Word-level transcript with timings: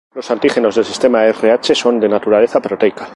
Los 0.15 0.31
antígenos 0.31 0.73
del 0.73 0.85
sistema 0.85 1.27
Rh 1.27 1.75
son 1.75 1.99
de 1.99 2.09
naturaleza 2.09 2.59
proteica. 2.59 3.07